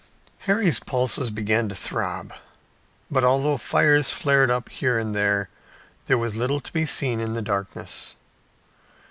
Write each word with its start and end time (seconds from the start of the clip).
Harry's 0.49 0.79
pulses 0.79 1.29
began 1.29 1.69
to 1.69 1.75
throb. 1.75 2.33
But, 3.11 3.23
although 3.23 3.57
fires 3.57 4.09
flared 4.09 4.49
up 4.49 4.69
here 4.69 4.97
and 4.97 5.13
there, 5.13 5.47
little 6.09 6.53
was 6.55 6.63
to 6.63 6.73
be 6.73 6.87
seen 6.87 7.19
in 7.19 7.33
the 7.33 7.41
darkness. 7.43 8.15